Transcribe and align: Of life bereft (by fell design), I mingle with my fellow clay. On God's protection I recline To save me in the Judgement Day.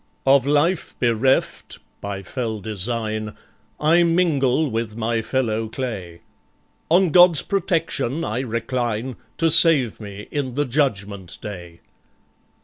Of 0.25 0.47
life 0.47 0.95
bereft 0.99 1.77
(by 2.01 2.23
fell 2.23 2.59
design), 2.59 3.35
I 3.79 4.01
mingle 4.01 4.71
with 4.71 4.95
my 4.95 5.21
fellow 5.21 5.67
clay. 5.69 6.21
On 6.89 7.11
God's 7.11 7.43
protection 7.43 8.23
I 8.23 8.39
recline 8.39 9.15
To 9.37 9.51
save 9.51 9.99
me 10.01 10.27
in 10.31 10.55
the 10.55 10.65
Judgement 10.65 11.37
Day. 11.39 11.81